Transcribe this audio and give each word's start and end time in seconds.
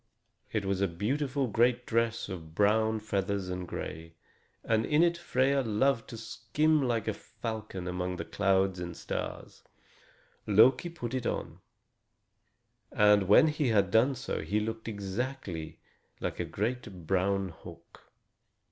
It 0.51 0.65
was 0.65 0.81
a 0.81 0.87
beautiful 0.87 1.45
great 1.45 1.85
dress 1.85 2.27
of 2.27 2.55
brown 2.55 2.99
feathers 3.01 3.49
and 3.49 3.67
gray, 3.67 4.15
and 4.63 4.83
in 4.83 5.03
it 5.03 5.15
Freia 5.15 5.61
loved 5.61 6.09
to 6.09 6.17
skim 6.17 6.81
like 6.81 7.07
a 7.07 7.13
falcon 7.13 7.87
among 7.87 8.15
the 8.15 8.25
clouds 8.25 8.79
and 8.79 8.97
stars. 8.97 9.61
Loki 10.47 10.89
put 10.89 11.13
it 11.13 11.27
on, 11.27 11.59
and 12.91 13.27
when 13.27 13.49
he 13.49 13.67
had 13.67 13.91
done 13.91 14.15
so 14.15 14.41
he 14.41 14.59
looked 14.59 14.87
exactly 14.87 15.77
like 16.19 16.39
a 16.39 16.45
great 16.45 17.05
brown 17.05 17.49
hawk. 17.49 18.11